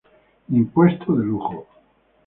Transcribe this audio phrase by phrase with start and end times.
[0.49, 1.67] Impuesto de lujo.